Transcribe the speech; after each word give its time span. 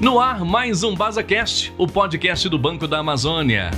No 0.00 0.18
ar, 0.18 0.46
mais 0.46 0.82
um 0.82 0.94
BasaCast, 0.94 1.74
o 1.76 1.86
podcast 1.86 2.48
do 2.48 2.58
Banco 2.58 2.88
da 2.88 3.00
Amazônia. 3.00 3.70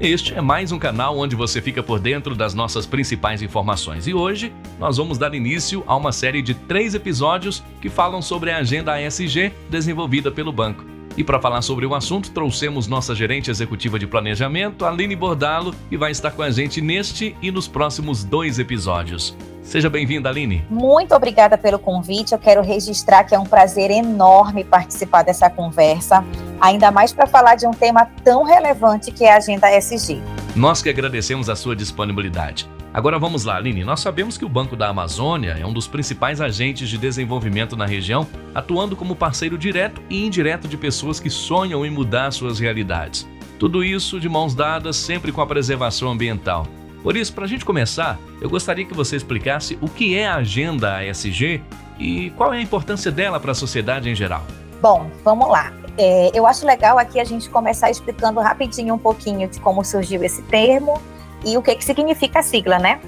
Este 0.00 0.34
é 0.34 0.40
mais 0.40 0.72
um 0.72 0.80
canal 0.80 1.16
onde 1.16 1.36
você 1.36 1.62
fica 1.62 1.80
por 1.80 2.00
dentro 2.00 2.34
das 2.34 2.54
nossas 2.54 2.86
principais 2.86 3.40
informações. 3.40 4.08
E 4.08 4.12
hoje 4.12 4.52
nós 4.80 4.96
vamos 4.96 5.16
dar 5.16 5.32
início 5.36 5.84
a 5.86 5.94
uma 5.94 6.10
série 6.10 6.42
de 6.42 6.54
três 6.54 6.92
episódios 6.92 7.62
que 7.80 7.88
falam 7.88 8.20
sobre 8.20 8.50
a 8.50 8.56
agenda 8.56 8.94
ASG 8.94 9.52
desenvolvida 9.70 10.28
pelo 10.28 10.50
banco. 10.50 10.84
E 11.16 11.22
para 11.22 11.40
falar 11.40 11.62
sobre 11.62 11.86
o 11.86 11.94
assunto, 11.94 12.32
trouxemos 12.32 12.88
nossa 12.88 13.14
gerente 13.14 13.48
executiva 13.48 13.96
de 13.96 14.08
planejamento, 14.08 14.84
Aline 14.84 15.14
Bordalo, 15.14 15.72
que 15.88 15.96
vai 15.96 16.10
estar 16.10 16.32
com 16.32 16.42
a 16.42 16.50
gente 16.50 16.80
neste 16.80 17.36
e 17.40 17.52
nos 17.52 17.68
próximos 17.68 18.24
dois 18.24 18.58
episódios. 18.58 19.36
Seja 19.68 19.90
bem-vinda, 19.90 20.30
Aline. 20.30 20.64
Muito 20.70 21.14
obrigada 21.14 21.58
pelo 21.58 21.78
convite. 21.78 22.32
Eu 22.32 22.38
quero 22.38 22.62
registrar 22.62 23.24
que 23.24 23.34
é 23.34 23.38
um 23.38 23.44
prazer 23.44 23.90
enorme 23.90 24.64
participar 24.64 25.22
dessa 25.22 25.50
conversa, 25.50 26.24
ainda 26.58 26.90
mais 26.90 27.12
para 27.12 27.26
falar 27.26 27.54
de 27.54 27.66
um 27.66 27.72
tema 27.72 28.06
tão 28.24 28.44
relevante 28.44 29.12
que 29.12 29.24
é 29.24 29.34
a 29.34 29.36
Agenda 29.36 29.70
SG. 29.70 30.22
Nós 30.56 30.80
que 30.80 30.88
agradecemos 30.88 31.50
a 31.50 31.54
sua 31.54 31.76
disponibilidade. 31.76 32.66
Agora 32.94 33.18
vamos 33.18 33.44
lá, 33.44 33.56
Aline. 33.58 33.84
Nós 33.84 34.00
sabemos 34.00 34.38
que 34.38 34.44
o 34.46 34.48
Banco 34.48 34.74
da 34.74 34.88
Amazônia 34.88 35.58
é 35.60 35.66
um 35.66 35.72
dos 35.74 35.86
principais 35.86 36.40
agentes 36.40 36.88
de 36.88 36.96
desenvolvimento 36.96 37.76
na 37.76 37.84
região, 37.84 38.26
atuando 38.54 38.96
como 38.96 39.14
parceiro 39.14 39.58
direto 39.58 40.00
e 40.08 40.24
indireto 40.24 40.66
de 40.66 40.78
pessoas 40.78 41.20
que 41.20 41.28
sonham 41.28 41.84
em 41.84 41.90
mudar 41.90 42.30
suas 42.30 42.58
realidades. 42.58 43.28
Tudo 43.58 43.84
isso 43.84 44.18
de 44.18 44.30
mãos 44.30 44.54
dadas, 44.54 44.96
sempre 44.96 45.30
com 45.30 45.42
a 45.42 45.46
preservação 45.46 46.10
ambiental. 46.10 46.66
Por 47.08 47.16
isso, 47.16 47.32
para 47.32 47.46
a 47.46 47.48
gente 47.48 47.64
começar, 47.64 48.18
eu 48.38 48.50
gostaria 48.50 48.84
que 48.84 48.92
você 48.92 49.16
explicasse 49.16 49.78
o 49.80 49.88
que 49.88 50.14
é 50.14 50.28
a 50.28 50.34
Agenda 50.34 50.98
ASG 50.98 51.62
e 51.98 52.28
qual 52.36 52.52
é 52.52 52.58
a 52.58 52.60
importância 52.60 53.10
dela 53.10 53.40
para 53.40 53.52
a 53.52 53.54
sociedade 53.54 54.10
em 54.10 54.14
geral. 54.14 54.42
Bom, 54.82 55.10
vamos 55.24 55.48
lá. 55.48 55.72
É, 55.96 56.30
eu 56.34 56.46
acho 56.46 56.66
legal 56.66 56.98
aqui 56.98 57.18
a 57.18 57.24
gente 57.24 57.48
começar 57.48 57.90
explicando 57.90 58.40
rapidinho 58.40 58.94
um 58.94 58.98
pouquinho 58.98 59.48
de 59.48 59.58
como 59.58 59.82
surgiu 59.82 60.22
esse 60.22 60.42
termo 60.42 61.00
e 61.46 61.56
o 61.56 61.62
que, 61.62 61.76
que 61.76 61.82
significa 61.82 62.40
a 62.40 62.42
sigla, 62.42 62.78
né? 62.78 63.00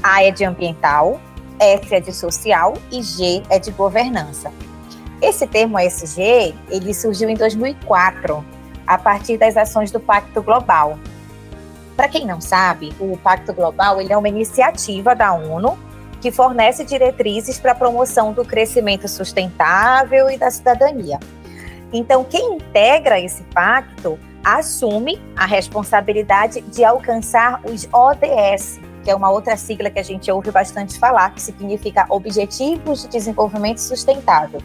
A 0.00 0.22
é 0.22 0.30
de 0.30 0.44
ambiental, 0.44 1.20
S 1.58 1.92
é 1.92 1.98
de 1.98 2.12
social 2.12 2.74
e 2.92 3.02
G 3.02 3.42
é 3.50 3.58
de 3.58 3.72
governança. 3.72 4.52
Esse 5.20 5.44
termo 5.44 5.76
ASG, 5.76 6.54
ele 6.70 6.94
surgiu 6.94 7.28
em 7.28 7.34
2004, 7.34 8.44
a 8.86 8.96
partir 8.96 9.36
das 9.38 9.56
ações 9.56 9.90
do 9.90 9.98
Pacto 9.98 10.40
Global, 10.40 10.96
para 11.96 12.08
quem 12.08 12.26
não 12.26 12.40
sabe, 12.40 12.92
o 12.98 13.16
Pacto 13.16 13.52
Global 13.52 14.00
ele 14.00 14.12
é 14.12 14.16
uma 14.16 14.28
iniciativa 14.28 15.14
da 15.14 15.32
ONU 15.32 15.78
que 16.20 16.32
fornece 16.32 16.84
diretrizes 16.84 17.58
para 17.58 17.72
a 17.72 17.74
promoção 17.74 18.32
do 18.32 18.44
crescimento 18.44 19.06
sustentável 19.06 20.30
e 20.30 20.38
da 20.38 20.50
cidadania. 20.50 21.20
Então, 21.92 22.24
quem 22.24 22.54
integra 22.54 23.20
esse 23.20 23.42
pacto 23.54 24.18
assume 24.42 25.20
a 25.36 25.46
responsabilidade 25.46 26.60
de 26.62 26.84
alcançar 26.84 27.60
os 27.64 27.88
ODS, 27.92 28.80
que 29.02 29.10
é 29.10 29.14
uma 29.14 29.30
outra 29.30 29.56
sigla 29.56 29.90
que 29.90 29.98
a 29.98 30.02
gente 30.02 30.30
ouve 30.30 30.50
bastante 30.50 30.98
falar, 30.98 31.30
que 31.34 31.40
significa 31.40 32.06
Objetivos 32.08 33.02
de 33.02 33.08
Desenvolvimento 33.08 33.78
Sustentável. 33.78 34.60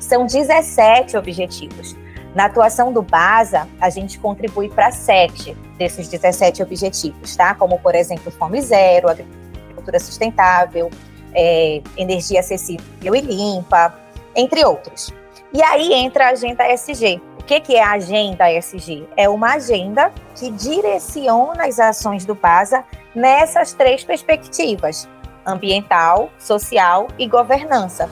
São 0.00 0.26
17 0.26 1.16
objetivos. 1.16 1.94
Na 2.34 2.46
atuação 2.46 2.92
do 2.92 3.00
BASA, 3.00 3.68
a 3.80 3.88
gente 3.88 4.18
contribui 4.18 4.68
para 4.68 4.90
sete 4.90 5.56
desses 5.78 6.08
17 6.08 6.62
objetivos, 6.62 7.36
tá? 7.36 7.54
Como, 7.54 7.78
por 7.78 7.94
exemplo, 7.94 8.32
fome 8.32 8.60
zero, 8.60 9.08
agricultura 9.08 10.00
sustentável, 10.00 10.90
é, 11.32 11.80
energia 11.96 12.40
acessível 12.40 13.14
e 13.14 13.20
limpa, 13.20 13.94
entre 14.34 14.64
outros. 14.64 15.12
E 15.52 15.62
aí 15.62 15.92
entra 15.92 16.26
a 16.26 16.30
agenda 16.30 16.66
SG. 16.66 17.20
O 17.38 17.44
que, 17.44 17.60
que 17.60 17.76
é 17.76 17.82
a 17.82 17.92
agenda 17.92 18.50
SG? 18.50 19.06
É 19.16 19.28
uma 19.28 19.54
agenda 19.54 20.10
que 20.34 20.50
direciona 20.50 21.66
as 21.66 21.78
ações 21.78 22.24
do 22.24 22.34
BASA 22.34 22.82
nessas 23.14 23.72
três 23.72 24.02
perspectivas: 24.02 25.08
ambiental, 25.46 26.30
social 26.38 27.06
e 27.16 27.28
governança 27.28 28.10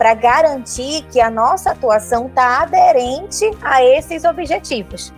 para 0.00 0.14
garantir 0.14 1.04
que 1.12 1.20
a 1.20 1.28
nossa 1.28 1.72
atuação 1.72 2.26
está 2.26 2.62
aderente 2.62 3.44
a 3.60 3.84
esses 3.84 4.24
objetivos. 4.24 5.12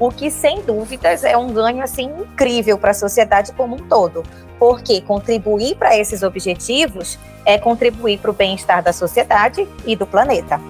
O 0.00 0.10
que, 0.10 0.32
sem 0.32 0.62
dúvidas, 0.62 1.22
é 1.22 1.36
um 1.36 1.52
ganho 1.52 1.80
assim 1.80 2.10
incrível 2.18 2.76
para 2.76 2.90
a 2.90 2.94
sociedade 2.94 3.52
como 3.52 3.76
um 3.76 3.78
todo, 3.78 4.24
porque 4.58 5.00
contribuir 5.00 5.76
para 5.76 5.96
esses 5.96 6.24
objetivos 6.24 7.16
é 7.44 7.56
contribuir 7.56 8.18
para 8.18 8.32
o 8.32 8.34
bem-estar 8.34 8.82
da 8.82 8.92
sociedade 8.92 9.64
e 9.86 9.94
do 9.94 10.08
planeta. 10.08 10.60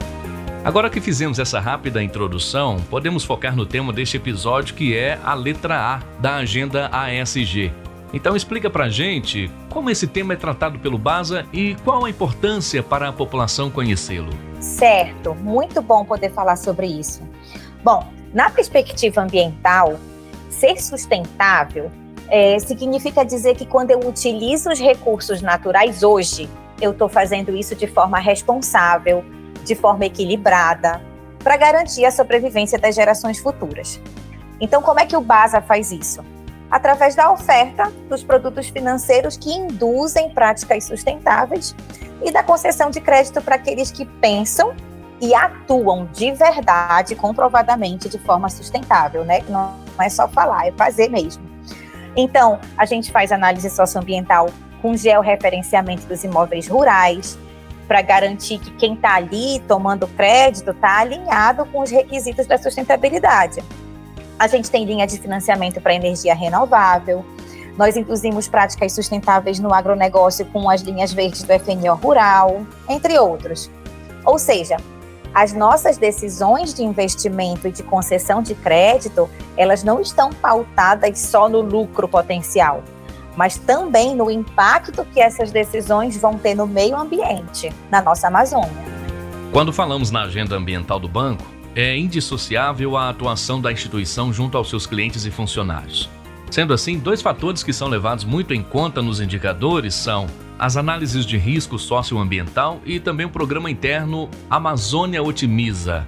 Agora 0.63 0.91
que 0.91 1.01
fizemos 1.01 1.39
essa 1.39 1.59
rápida 1.59 2.03
introdução, 2.03 2.77
podemos 2.91 3.25
focar 3.25 3.57
no 3.57 3.65
tema 3.65 3.91
deste 3.91 4.19
episódio 4.19 4.75
que 4.75 4.95
é 4.95 5.19
a 5.25 5.33
letra 5.33 5.81
A 5.81 6.03
da 6.21 6.35
Agenda 6.37 6.91
ASG, 6.93 7.73
então 8.13 8.37
explica 8.37 8.71
pra 8.71 8.89
gente 8.89 9.51
como 9.71 9.91
esse 9.91 10.07
tema 10.07 10.33
é 10.33 10.37
tratado 10.37 10.79
pelo 10.79 10.97
BASA 10.97 11.45
e 11.53 11.75
qual 11.85 12.05
a 12.05 12.11
importância 12.11 12.83
para 12.83 13.09
a 13.09 13.13
população 13.13 13.71
conhecê-lo. 13.71 14.31
Certo, 14.61 15.35
muito 15.35 15.83
bom 15.83 16.05
poder 16.05 16.33
falar 16.33 16.57
sobre 16.57 16.87
isso. 16.87 17.23
Bom, 17.83 18.07
na 18.33 18.51
perspectiva 18.51 19.23
ambiental, 19.23 19.99
ser 20.49 20.81
sustentável 20.81 21.91
é, 22.29 22.59
significa 22.59 23.25
dizer 23.25 23.55
que 23.57 23.67
quando 23.67 23.91
eu 23.91 24.01
utilizo 24.01 24.71
os 24.71 24.81
recursos 24.81 25.43
naturais 25.43 26.03
hoje, 26.03 26.49
eu 26.81 26.93
estou 26.93 27.09
fazendo 27.09 27.57
isso 27.57 27.75
de 27.75 27.87
forma 27.87 28.19
responsável, 28.19 29.25
de 29.65 29.75
forma 29.75 30.07
equilibrada, 30.07 31.01
para 31.39 31.57
garantir 31.57 32.05
a 32.05 32.11
sobrevivência 32.11 32.79
das 32.79 32.95
gerações 32.95 33.39
futuras. 33.39 34.01
Então, 34.61 34.83
como 34.83 34.99
é 34.99 35.07
que 35.07 35.17
o 35.17 35.21
BASA 35.21 35.61
faz 35.61 35.93
isso? 35.93 36.25
Através 36.77 37.15
da 37.15 37.33
oferta 37.33 37.91
dos 38.07 38.23
produtos 38.23 38.69
financeiros 38.69 39.37
que 39.37 39.51
induzem 39.51 40.29
práticas 40.29 40.85
sustentáveis 40.85 41.75
e 42.23 42.31
da 42.31 42.43
concessão 42.43 42.91
de 42.91 43.01
crédito 43.01 43.41
para 43.41 43.55
aqueles 43.55 43.91
que 43.91 44.05
pensam 44.05 44.75
e 45.19 45.35
atuam 45.35 46.07
de 46.13 46.31
verdade, 46.33 47.15
comprovadamente, 47.15 48.11
de 48.11 48.19
forma 48.19 48.51
sustentável, 48.51 49.25
né? 49.25 49.41
Não 49.49 49.75
é 49.99 50.09
só 50.11 50.29
falar, 50.29 50.69
é 50.69 50.73
fazer 50.73 51.09
mesmo. 51.09 51.43
Então, 52.15 52.61
a 52.77 52.85
gente 52.85 53.11
faz 53.11 53.33
análise 53.33 53.71
socioambiental 53.71 54.51
com 54.83 54.95
georreferenciamento 54.95 56.07
dos 56.07 56.25
imóveis 56.25 56.69
rurais, 56.69 57.39
para 57.89 58.03
garantir 58.03 58.59
que 58.59 58.71
quem 58.73 58.95
está 58.95 59.15
ali 59.15 59.61
tomando 59.61 60.07
crédito 60.09 60.73
está 60.73 60.99
alinhado 60.99 61.65
com 61.67 61.81
os 61.81 61.91
requisitos 61.91 62.47
da 62.47 62.59
sustentabilidade. 62.59 63.63
A 64.39 64.47
gente 64.47 64.71
tem 64.71 64.85
linha 64.85 65.07
de 65.07 65.19
financiamento 65.19 65.81
para 65.81 65.95
energia 65.95 66.35
renovável. 66.35 67.25
Nós 67.79 67.97
induzimos 67.97 68.49
práticas 68.49 68.93
sustentáveis 68.93 69.59
no 69.59 69.73
agronegócio 69.73 70.45
com 70.47 70.69
as 70.69 70.83
linhas 70.83 71.13
verdes 71.13 71.43
do 71.43 71.53
FNO 71.59 71.95
Rural, 71.95 72.67
entre 72.89 73.19
outros. 73.19 73.71
Ou 74.25 74.39
seja, 74.39 74.77
as 75.35 75.53
nossas 75.53 75.99
decisões 75.99 76.75
de 76.75 76.83
investimento 76.83 77.69
e 77.69 77.73
de 77.73 77.83
concessão 77.83 78.43
de 78.43 78.55
crédito, 78.55 79.29
elas 79.57 79.85
não 79.85 80.01
estão 80.01 80.31
pautadas 80.31 81.19
só 81.19 81.49
no 81.49 81.61
lucro 81.61 82.09
potencial, 82.09 82.83
mas 83.37 83.59
também 83.59 84.15
no 84.15 84.31
impacto 84.31 85.05
que 85.05 85.21
essas 85.21 85.51
decisões 85.51 86.17
vão 86.17 86.39
ter 86.39 86.55
no 86.55 86.67
meio 86.67 86.97
ambiente, 86.97 87.71
na 87.91 88.01
nossa 88.01 88.29
Amazônia. 88.29 88.97
Quando 89.53 89.73
falamos 89.73 90.11
na 90.11 90.23
agenda 90.23 90.57
ambiental 90.57 90.99
do 90.99 91.09
banco, 91.09 91.45
é 91.77 91.95
indissociável 91.95 92.97
a 92.97 93.11
atuação 93.11 93.61
da 93.61 93.71
instituição 93.71 94.33
junto 94.33 94.57
aos 94.57 94.71
seus 94.71 94.87
clientes 94.87 95.27
e 95.27 95.31
funcionários. 95.31 96.09
Sendo 96.51 96.73
assim, 96.73 96.99
dois 96.99 97.21
fatores 97.21 97.63
que 97.63 97.73
são 97.73 97.87
levados 97.87 98.25
muito 98.25 98.55
em 98.55 98.63
conta 98.63 99.03
nos 99.03 99.21
indicadores 99.21 99.95
são 99.95 100.27
as 100.59 100.79
análises 100.79 101.27
de 101.27 101.37
risco 101.37 101.79
socioambiental 101.79 102.81
e 102.87 102.99
também 102.99 103.27
o 103.27 103.31
programa 103.31 103.71
interno 103.71 104.31
Amazônia 104.49 105.23
Otimiza. 105.23 106.07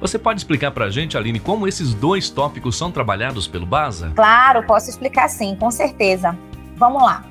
Você 0.00 0.18
pode 0.18 0.40
explicar 0.40 0.70
para 0.70 0.86
a 0.86 0.90
gente, 0.90 1.18
Aline, 1.18 1.38
como 1.38 1.68
esses 1.68 1.92
dois 1.92 2.30
tópicos 2.30 2.78
são 2.78 2.90
trabalhados 2.90 3.46
pelo 3.46 3.66
BASA? 3.66 4.12
Claro, 4.16 4.62
posso 4.62 4.88
explicar 4.88 5.28
sim, 5.28 5.54
com 5.54 5.70
certeza. 5.70 6.34
Vamos 6.76 7.02
lá. 7.02 7.26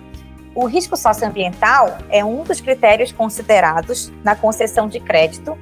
O 0.53 0.68
risco 0.68 0.95
socioambiental 0.95 1.97
é 2.12 2.24
um 2.24 2.44
dos 2.44 2.62
critérios 2.62 3.12
considerados 3.12 4.13
na 4.24 4.35
concessão 4.35 4.88
de 4.88 5.00
crédito 5.00 5.57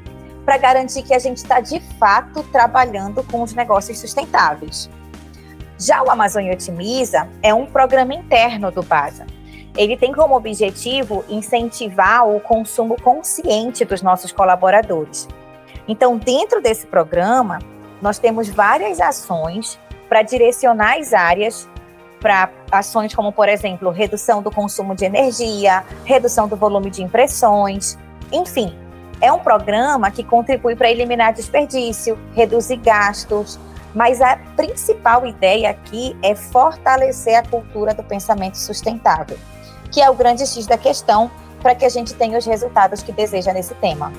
para 0.48 0.58
garantir 0.58 1.04
que 1.04 1.14
a 1.14 1.20
gente 1.20 1.40
está 1.40 1.60
de 1.60 1.82
fato 2.00 2.42
trabalhando 2.42 3.22
com 3.22 3.42
os 3.42 3.54
negócios 3.54 4.00
sustentáveis. 4.00 4.90
Já 5.78 6.02
o 6.02 6.10
Amazônia 6.10 6.54
Otimiza 6.54 7.28
é 7.44 7.54
um 7.54 7.66
programa 7.66 8.14
interno 8.14 8.72
do 8.72 8.82
BASA. 8.82 9.28
Ele 9.76 9.98
tem 9.98 10.14
como 10.14 10.38
objetivo 10.38 11.26
incentivar 11.28 12.26
o 12.26 12.40
consumo 12.40 12.96
consciente 13.02 13.84
dos 13.84 14.02
nossos 14.02 14.32
colaboradores. 14.32 15.28
Então, 15.86 16.18
dentro 16.18 16.62
desse 16.62 16.88
programa, 16.88 17.60
nós 18.02 18.18
temos 18.18 18.48
várias 18.48 19.02
ações 19.02 19.78
para 20.08 20.22
direcionar 20.22 20.98
as 20.98 21.12
áreas 21.14 21.68
para 22.22 22.50
ações 22.72 23.14
como, 23.14 23.34
por 23.34 23.50
exemplo, 23.50 23.92
redução 23.92 24.42
do 24.42 24.50
consumo 24.50 24.96
de 24.96 25.04
energia, 25.04 25.84
redução 26.06 26.48
do 26.48 26.56
volume 26.56 26.90
de 26.90 27.04
impressões, 27.04 27.98
enfim, 28.32 28.74
É 29.20 29.32
um 29.32 29.40
programa 29.40 30.12
que 30.12 30.24
contribui 30.24 30.76
para 30.76 30.92
eliminar 30.92 31.34
desperdício, 31.34 32.18
reduzir 32.36 32.78
gastos, 32.78 33.60
mas 33.96 34.22
a 34.22 34.38
principal 34.56 35.26
ideia 35.26 35.72
aqui 35.72 36.16
é 36.22 36.36
fortalecer 36.36 37.36
a 37.36 37.44
cultura 37.44 37.94
do 37.96 38.04
pensamento 38.04 38.56
sustentável, 38.56 39.38
que 39.92 40.00
é 40.02 40.10
o 40.10 40.14
grande 40.14 40.46
X 40.46 40.68
da 40.68 40.78
questão 40.78 41.32
para 41.62 41.74
que 41.74 41.84
a 41.84 41.90
gente 41.90 42.14
tenha 42.14 42.38
os 42.38 42.46
resultados 42.46 43.02
que 43.02 43.12
deseja 43.12 43.52
nesse 43.54 43.74
tema. 43.76 44.12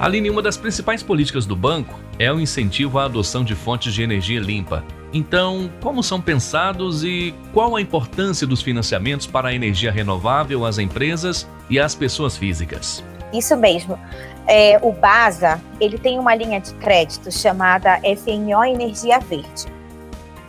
Aline, 0.00 0.30
uma 0.30 0.42
das 0.42 0.56
principais 0.56 1.02
políticas 1.02 1.44
do 1.44 1.54
banco 1.54 1.98
é 2.18 2.32
o 2.32 2.40
incentivo 2.40 2.98
à 2.98 3.04
adoção 3.04 3.44
de 3.44 3.54
fontes 3.54 3.92
de 3.92 4.02
energia 4.02 4.40
limpa. 4.40 4.82
Então, 5.12 5.70
como 5.82 6.02
são 6.02 6.20
pensados 6.20 7.04
e 7.04 7.34
qual 7.52 7.76
a 7.76 7.80
importância 7.80 8.46
dos 8.46 8.62
financiamentos 8.62 9.26
para 9.26 9.48
a 9.48 9.54
energia 9.54 9.92
renovável 9.92 10.64
às 10.64 10.78
empresas 10.78 11.46
e 11.68 11.78
às 11.78 11.94
pessoas 11.94 12.36
físicas? 12.36 13.02
Isso 13.32 13.56
mesmo. 13.56 13.98
É, 14.46 14.78
o 14.82 14.92
BASA 14.92 15.60
ele 15.80 15.98
tem 15.98 16.18
uma 16.18 16.34
linha 16.34 16.60
de 16.60 16.72
crédito 16.74 17.30
chamada 17.32 17.98
FNO 17.98 18.64
Energia 18.64 19.18
Verde. 19.18 19.66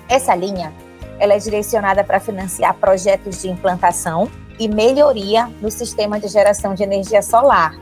Essa 0.08 0.36
linha 0.36 0.74
ela 1.20 1.34
é 1.34 1.40
direcionada 1.40 2.04
para 2.04 2.20
financiar 2.20 2.76
projetos 2.76 3.42
de 3.42 3.50
implantação 3.50 4.30
e 4.60 4.68
melhoria 4.68 5.48
no 5.62 5.72
sistema 5.72 6.20
de 6.20 6.28
geração 6.28 6.76
de 6.76 6.84
energia 6.84 7.22
solar 7.22 7.74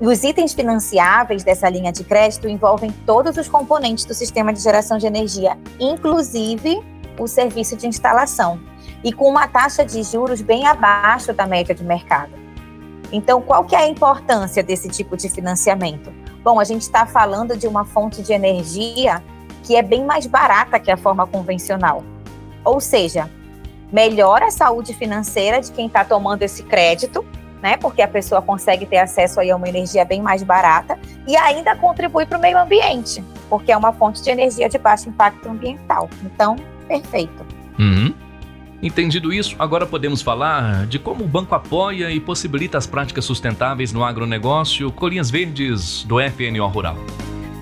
e 0.00 0.06
os 0.06 0.22
itens 0.22 0.54
financiáveis 0.54 1.42
dessa 1.42 1.68
linha 1.68 1.92
de 1.92 2.04
crédito 2.04 2.48
envolvem 2.48 2.90
todos 3.04 3.36
os 3.36 3.48
componentes 3.48 4.04
do 4.04 4.14
sistema 4.14 4.52
de 4.52 4.60
geração 4.60 4.96
de 4.96 5.06
energia, 5.06 5.58
inclusive 5.80 6.80
o 7.18 7.26
serviço 7.26 7.76
de 7.76 7.88
instalação, 7.88 8.60
e 9.02 9.12
com 9.12 9.28
uma 9.28 9.48
taxa 9.48 9.84
de 9.84 10.02
juros 10.04 10.40
bem 10.40 10.66
abaixo 10.66 11.32
da 11.32 11.46
média 11.46 11.74
de 11.74 11.82
mercado. 11.82 12.37
Então, 13.12 13.40
qual 13.40 13.64
que 13.64 13.74
é 13.74 13.78
a 13.78 13.88
importância 13.88 14.62
desse 14.62 14.88
tipo 14.88 15.16
de 15.16 15.28
financiamento? 15.28 16.12
Bom, 16.42 16.60
a 16.60 16.64
gente 16.64 16.82
está 16.82 17.06
falando 17.06 17.56
de 17.56 17.66
uma 17.66 17.84
fonte 17.84 18.22
de 18.22 18.32
energia 18.32 19.22
que 19.64 19.76
é 19.76 19.82
bem 19.82 20.04
mais 20.04 20.26
barata 20.26 20.78
que 20.78 20.90
a 20.90 20.96
forma 20.96 21.26
convencional. 21.26 22.02
Ou 22.64 22.80
seja, 22.80 23.30
melhora 23.92 24.46
a 24.46 24.50
saúde 24.50 24.94
financeira 24.94 25.60
de 25.60 25.72
quem 25.72 25.86
está 25.86 26.04
tomando 26.04 26.42
esse 26.42 26.62
crédito 26.62 27.24
né? 27.62 27.76
Porque 27.76 28.02
a 28.02 28.08
pessoa 28.08 28.40
consegue 28.40 28.86
ter 28.86 28.98
acesso 28.98 29.40
aí 29.40 29.50
a 29.50 29.56
uma 29.56 29.68
energia 29.68 30.04
bem 30.04 30.20
mais 30.20 30.42
barata 30.42 30.98
e 31.26 31.36
ainda 31.36 31.74
contribui 31.76 32.26
para 32.26 32.38
o 32.38 32.40
meio 32.40 32.58
ambiente, 32.58 33.22
porque 33.48 33.72
é 33.72 33.76
uma 33.76 33.92
fonte 33.92 34.22
de 34.22 34.30
energia 34.30 34.68
de 34.68 34.78
baixo 34.78 35.08
impacto 35.08 35.48
ambiental. 35.48 36.08
Então, 36.24 36.56
perfeito. 36.86 37.44
Uhum. 37.78 38.14
Entendido 38.82 39.32
isso, 39.32 39.56
agora 39.58 39.86
podemos 39.86 40.22
falar 40.22 40.86
de 40.86 40.98
como 40.98 41.24
o 41.24 41.26
banco 41.26 41.54
apoia 41.54 42.10
e 42.10 42.20
possibilita 42.20 42.78
as 42.78 42.86
práticas 42.86 43.24
sustentáveis 43.24 43.92
no 43.92 44.04
agronegócio, 44.04 44.90
colinhas 44.92 45.30
verdes 45.30 46.04
do 46.04 46.16
FNO 46.20 46.66
Rural. 46.68 46.96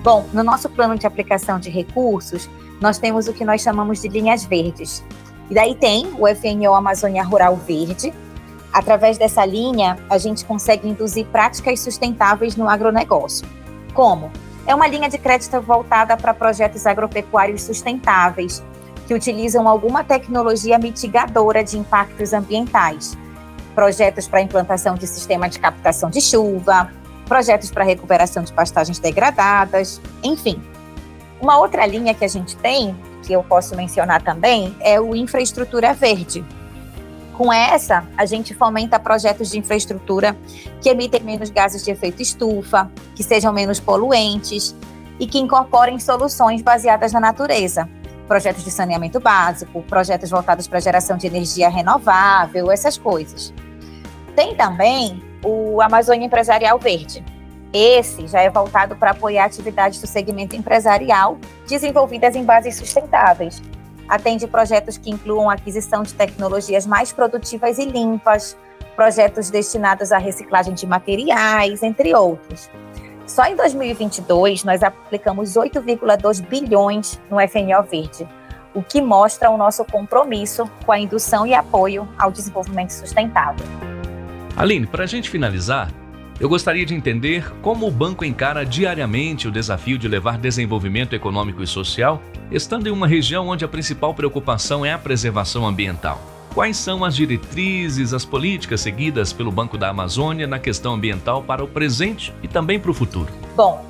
Bom, 0.03 0.29
no 0.31 0.43
nosso 0.43 0.69
plano 0.69 0.97
de 0.97 1.07
aplicação 1.07 1.59
de 1.59 1.69
recursos, 1.69 2.49
nós 2.79 2.99
temos 2.99 3.27
o 3.27 3.33
que 3.33 3.43
nós 3.43 3.61
chamamos 3.61 4.01
de 4.01 4.07
linhas 4.07 4.45
verdes. 4.45 5.03
E 5.49 5.55
daí 5.55 5.73
tem 5.73 6.07
o 6.19 6.27
FNO 6.27 6.75
Amazônia 6.75 7.23
Rural 7.23 7.55
Verde, 7.55 8.13
Através 8.77 9.17
dessa 9.17 9.45
linha, 9.45 9.97
a 10.09 10.17
gente 10.17 10.45
consegue 10.45 10.87
induzir 10.87 11.25
práticas 11.27 11.79
sustentáveis 11.79 12.55
no 12.55 12.69
agronegócio. 12.69 13.47
Como? 13.93 14.31
É 14.65 14.75
uma 14.75 14.87
linha 14.87 15.09
de 15.09 15.17
crédito 15.17 15.59
voltada 15.61 16.15
para 16.17 16.33
projetos 16.33 16.85
agropecuários 16.85 17.63
sustentáveis, 17.63 18.63
que 19.07 19.13
utilizam 19.13 19.67
alguma 19.67 20.03
tecnologia 20.03 20.77
mitigadora 20.77 21.63
de 21.63 21.77
impactos 21.77 22.33
ambientais. 22.33 23.17
Projetos 23.73 24.27
para 24.27 24.41
implantação 24.41 24.95
de 24.95 25.07
sistema 25.07 25.47
de 25.47 25.59
captação 25.59 26.09
de 26.09 26.19
chuva, 26.19 26.91
projetos 27.25 27.71
para 27.71 27.83
recuperação 27.83 28.43
de 28.43 28.51
pastagens 28.51 28.99
degradadas, 28.99 30.01
enfim. 30.21 30.61
Uma 31.39 31.57
outra 31.57 31.85
linha 31.85 32.13
que 32.13 32.25
a 32.25 32.27
gente 32.27 32.55
tem, 32.57 32.95
que 33.23 33.33
eu 33.33 33.43
posso 33.43 33.75
mencionar 33.75 34.21
também, 34.21 34.75
é 34.81 34.99
o 34.99 35.15
infraestrutura 35.15 35.93
verde, 35.93 36.43
com 37.37 37.53
essa, 37.53 38.03
a 38.17 38.25
gente 38.25 38.55
fomenta 38.55 38.99
projetos 38.99 39.51
de 39.51 39.59
infraestrutura 39.59 40.35
que 40.81 40.89
emitem 40.89 41.21
menos 41.21 41.51
gases 41.51 41.83
de 41.83 41.91
efeito 41.91 42.19
estufa, 42.19 42.89
que 43.13 43.23
sejam 43.23 43.53
menos 43.53 43.79
poluentes 43.79 44.75
e 45.19 45.27
que 45.27 45.37
incorporem 45.37 45.99
soluções 45.99 46.63
baseadas 46.63 47.13
na 47.13 47.19
natureza. 47.19 47.87
Projetos 48.27 48.63
de 48.63 48.71
saneamento 48.71 49.19
básico, 49.19 49.81
projetos 49.83 50.29
voltados 50.29 50.67
para 50.67 50.79
geração 50.79 51.15
de 51.17 51.27
energia 51.27 51.69
renovável, 51.69 52.69
essas 52.69 52.97
coisas. 52.97 53.53
Tem 54.35 54.55
também 54.55 55.23
o 55.43 55.81
Amazônia 55.81 56.25
Empresarial 56.25 56.77
Verde. 56.77 57.23
Esse 57.71 58.27
já 58.27 58.41
é 58.41 58.49
voltado 58.49 58.95
para 58.95 59.11
apoiar 59.11 59.45
atividades 59.45 60.01
do 60.01 60.07
segmento 60.07 60.55
empresarial 60.55 61.37
desenvolvidas 61.67 62.35
em 62.35 62.43
bases 62.43 62.75
sustentáveis, 62.75 63.61
atende 64.07 64.47
projetos 64.47 64.97
que 64.97 65.09
incluam 65.09 65.49
aquisição 65.49 66.03
de 66.03 66.13
tecnologias 66.13 66.85
mais 66.85 67.11
produtivas 67.11 67.77
e 67.77 67.85
limpas, 67.85 68.57
projetos 68.95 69.49
destinados 69.49 70.11
à 70.11 70.17
reciclagem 70.17 70.73
de 70.73 70.87
materiais, 70.87 71.83
entre 71.83 72.15
outros. 72.15 72.69
Só 73.27 73.43
em 73.43 73.57
2022, 73.57 74.63
nós 74.63 74.81
aplicamos 74.81 75.55
8,2 75.55 76.41
bilhões 76.47 77.19
no 77.29 77.37
FNO 77.41 77.83
Verde, 77.83 78.25
o 78.73 78.81
que 78.81 79.01
mostra 79.01 79.49
o 79.49 79.57
nosso 79.57 79.83
compromisso 79.83 80.65
com 80.85 80.93
a 80.93 80.99
indução 80.99 81.45
e 81.45 81.53
apoio 81.53 82.07
ao 82.17 82.31
desenvolvimento 82.31 82.91
sustentável. 82.91 83.65
Aline, 84.55 84.87
para 84.87 85.03
a 85.03 85.07
gente 85.07 85.29
finalizar, 85.29 85.91
eu 86.39 86.47
gostaria 86.47 86.85
de 86.85 86.95
entender 86.95 87.51
como 87.61 87.85
o 87.85 87.91
banco 87.91 88.23
encara 88.23 88.65
diariamente 88.65 89.45
o 89.47 89.51
desafio 89.51 89.97
de 89.97 90.07
levar 90.07 90.37
desenvolvimento 90.37 91.13
econômico 91.13 91.61
e 91.61 91.67
social, 91.67 92.21
estando 92.49 92.87
em 92.87 92.91
uma 92.91 93.07
região 93.07 93.49
onde 93.49 93.65
a 93.65 93.67
principal 93.67 94.13
preocupação 94.13 94.85
é 94.85 94.93
a 94.93 94.97
preservação 94.97 95.67
ambiental. 95.67 96.36
Quais 96.57 96.75
são 96.75 97.05
as 97.05 97.15
diretrizes, 97.15 98.13
as 98.13 98.25
políticas 98.25 98.81
seguidas 98.81 99.31
pelo 99.31 99.51
Banco 99.51 99.77
da 99.77 99.89
Amazônia 99.89 100.47
na 100.47 100.57
questão 100.57 100.95
ambiental 100.95 101.43
para 101.43 101.63
o 101.63 101.67
presente 101.67 102.33
e 102.41 102.47
também 102.47 102.79
para 102.79 102.89
o 102.89 102.95
futuro? 102.95 103.31
Bom, 103.55 103.85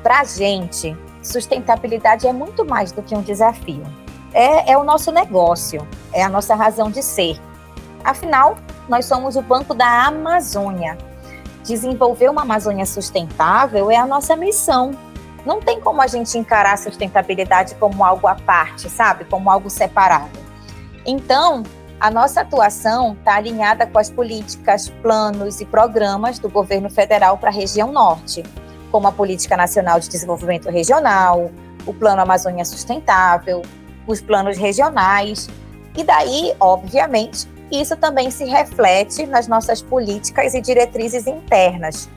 para 0.00 0.20
a 0.20 0.24
gente, 0.24 0.96
sustentabilidade 1.20 2.24
é 2.28 2.32
muito 2.32 2.64
mais 2.64 2.92
do 2.92 3.02
que 3.02 3.16
um 3.16 3.20
desafio. 3.20 3.82
É, 4.32 4.70
é 4.70 4.78
o 4.78 4.84
nosso 4.84 5.10
negócio, 5.10 5.84
é 6.12 6.22
a 6.22 6.28
nossa 6.28 6.54
razão 6.54 6.88
de 6.88 7.02
ser. 7.02 7.36
Afinal, 8.04 8.58
nós 8.88 9.06
somos 9.06 9.34
o 9.34 9.42
Banco 9.42 9.74
da 9.74 10.06
Amazônia 10.06 10.96
desenvolver 11.64 12.30
uma 12.30 12.42
Amazônia 12.42 12.86
sustentável 12.86 13.90
é 13.90 13.96
a 13.96 14.06
nossa 14.06 14.36
missão. 14.36 14.92
Não 15.44 15.60
tem 15.60 15.80
como 15.80 16.00
a 16.00 16.06
gente 16.06 16.38
encarar 16.38 16.74
a 16.74 16.76
sustentabilidade 16.76 17.74
como 17.74 18.04
algo 18.04 18.28
à 18.28 18.36
parte, 18.36 18.88
sabe? 18.88 19.24
Como 19.24 19.50
algo 19.50 19.68
separado. 19.68 20.38
Então, 21.04 21.64
a 22.04 22.10
nossa 22.10 22.42
atuação 22.42 23.14
está 23.14 23.36
alinhada 23.36 23.86
com 23.86 23.98
as 23.98 24.10
políticas, 24.10 24.90
planos 25.00 25.62
e 25.62 25.64
programas 25.64 26.38
do 26.38 26.50
governo 26.50 26.90
federal 26.90 27.38
para 27.38 27.48
a 27.48 27.52
região 27.52 27.90
norte, 27.90 28.42
como 28.92 29.08
a 29.08 29.12
Política 29.12 29.56
Nacional 29.56 29.98
de 29.98 30.10
Desenvolvimento 30.10 30.68
Regional, 30.68 31.50
o 31.86 31.94
Plano 31.94 32.20
Amazônia 32.20 32.62
Sustentável, 32.66 33.62
os 34.06 34.20
planos 34.20 34.58
regionais. 34.58 35.48
E 35.96 36.04
daí, 36.04 36.54
obviamente, 36.60 37.48
isso 37.72 37.96
também 37.96 38.30
se 38.30 38.44
reflete 38.44 39.24
nas 39.24 39.48
nossas 39.48 39.80
políticas 39.80 40.52
e 40.52 40.60
diretrizes 40.60 41.26
internas. 41.26 42.10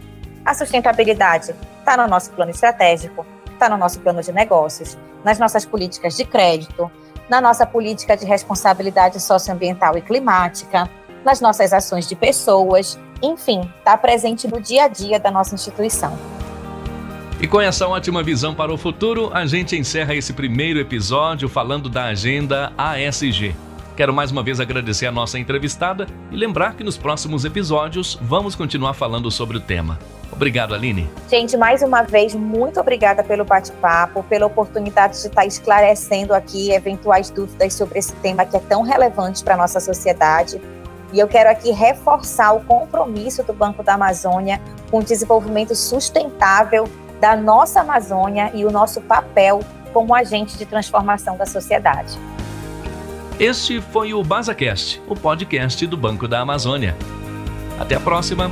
A 0.44 0.53
sustentabilidade 0.53 1.56
está 1.79 1.96
no 1.96 2.10
nosso 2.10 2.32
plano 2.32 2.51
estratégico, 2.51 3.25
está 3.53 3.70
no 3.70 3.77
nosso 3.77 4.01
plano 4.01 4.22
de 4.22 4.34
negócios, 4.34 4.98
nas 5.24 5.39
nossas 5.39 5.63
políticas 5.63 6.17
de 6.17 6.25
crédito, 6.25 6.91
na 7.30 7.42
nossa 7.42 7.66
política 7.66 8.16
de 8.16 8.26
responsabilidade 8.26 9.20
socioambiental 9.20 9.98
e 9.98 10.02
climática, 10.02 10.90
nas 11.26 11.42
nossas 11.42 11.74
ações 11.74 12.08
de 12.08 12.16
pessoas, 12.16 12.98
enfim, 13.22 13.70
está 13.80 13.98
presente 13.98 14.48
no 14.48 14.62
dia 14.62 14.86
a 14.86 14.88
dia 14.88 15.20
da 15.20 15.32
nossa 15.32 15.56
instituição. 15.56 16.18
E 17.40 17.48
com 17.48 17.62
essa 17.62 17.88
ótima 17.88 18.24
visão 18.24 18.56
para 18.56 18.74
o 18.74 18.78
futuro, 18.78 19.30
a 19.34 19.46
gente 19.46 19.76
encerra 19.78 20.16
esse 20.16 20.34
primeiro 20.34 20.80
episódio 20.80 21.48
falando 21.48 21.88
da 21.88 22.06
agenda 22.06 22.72
ASG. 22.78 23.56
Quero 23.98 24.13
mais 24.13 24.30
uma 24.30 24.44
vez 24.44 24.60
agradecer 24.60 25.08
a 25.08 25.12
nossa 25.12 25.39
entrevistada 25.39 26.06
e 26.32 26.36
lembrar 26.36 26.75
que 26.75 26.84
nos 26.84 26.96
próximos 26.96 27.44
episódios 27.44 28.16
vamos 28.22 28.54
continuar 28.54 28.94
falando 28.94 29.32
sobre 29.32 29.58
o 29.58 29.60
tema. 29.60 29.98
Obrigado, 30.32 30.75
Aline. 30.75 31.10
Gente, 31.27 31.58
mais 31.58 31.82
uma 31.82 32.04
vez, 32.04 32.36
muito 32.36 32.80
obrigada 32.80 33.24
pelo 33.24 33.44
bate-papo, 33.44 34.22
pela 34.22 34.46
oportunidade 34.46 35.20
de 35.20 35.25
estar 35.25 35.48
esclarecendo 35.48 36.36
aqui 36.36 36.72
eventuais 36.72 37.32
dúvidas 37.32 37.74
sobre 37.74 37.98
esse 37.98 38.13
tema 38.18 38.46
que 38.46 38.56
é 38.56 38.60
tão 38.60 38.84
relevante 38.84 39.44
para 39.44 39.56
a 39.56 39.58
nossa 39.58 39.80
sociedade. 39.80 40.62
E 41.12 41.18
eu 41.18 41.27
quero 41.27 41.50
aqui 41.50 41.72
reforçar 41.72 42.54
o 42.54 42.63
compromisso 42.66 43.42
do 43.42 43.51
Banco 43.51 43.82
da 43.82 43.96
Amazônia 43.96 44.62
com 44.92 45.00
o 45.00 45.04
desenvolvimento 45.04 45.74
sustentável 45.74 46.88
da 47.20 47.36
nossa 47.36 47.82
Amazônia 47.82 48.51
e 48.54 48.63
o 48.63 48.70
nosso 48.70 49.01
papel 49.01 49.62
como 49.92 50.13
agente 50.13 50.56
de 50.56 50.68
transformação 50.68 51.36
da 51.36 51.48
sociedade. 51.48 52.16
Este 53.39 53.79
foi 53.79 54.15
o 54.15 54.24
BasaCast, 54.24 55.00
o 55.08 55.15
podcast 55.15 55.86
do 55.86 55.96
Banco 55.96 56.27
da 56.27 56.39
Amazônia. 56.39 56.98
Até 57.79 57.94
a 57.94 58.00
próxima! 58.00 58.50